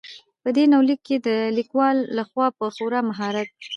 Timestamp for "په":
0.43-0.49, 2.57-2.65